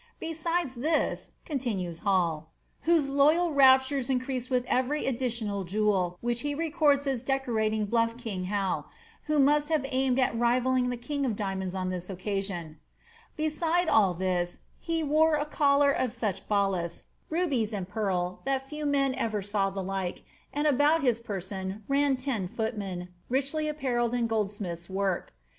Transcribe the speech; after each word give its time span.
Beside 0.19 0.63
all 0.75 0.81
this," 0.81 1.31
continues 1.45 1.99
Hall, 1.99 2.49
whose 2.89 3.07
loyal 3.07 3.53
raptures 3.53 4.09
increase 4.09 4.49
with 4.49 4.65
every 4.65 5.05
additional 5.05 5.63
jewel 5.63 6.17
which 6.21 6.39
he 6.41 6.55
records 6.55 7.05
as 7.05 7.21
decorating 7.21 7.85
bluff 7.85 8.17
king 8.17 8.45
Hal, 8.45 8.89
who 9.25 9.37
must 9.37 9.69
have 9.69 9.85
aimed 9.91 10.17
at 10.17 10.35
rivalling 10.35 10.89
the 10.89 10.97
king 10.97 11.23
of 11.23 11.35
diamonds 11.35 11.75
on 11.75 11.91
this 11.91 12.09
occasion,— 12.09 12.79
'^beside 13.39 13.87
all 13.87 14.15
this, 14.15 14.57
he 14.79 15.03
wore 15.03 15.37
f» 15.39 15.51
collar 15.51 15.95
ot 15.95 16.11
such 16.11 16.47
balas, 16.47 17.03
rubies, 17.29 17.71
and 17.71 17.87
pearl, 17.87 18.41
that 18.43 18.67
few 18.67 18.87
men 18.87 19.13
ever 19.13 19.43
saw 19.43 19.69
the 19.69 19.83
like; 19.83 20.23
and 20.51 20.65
about 20.65 21.03
his 21.03 21.21
person 21.21 21.83
ran 21.87 22.15
ten 22.17 22.47
footmen, 22.47 23.09
richly 23.29 23.67
apparelled 23.67 24.15
in 24.15 24.25
goldsmiths* 24.25 24.89
work. 24.89 25.35